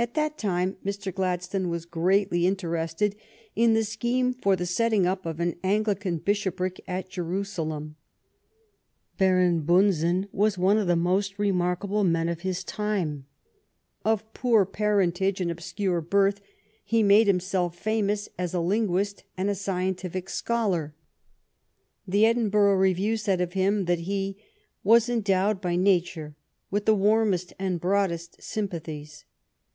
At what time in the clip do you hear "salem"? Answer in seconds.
7.44-7.96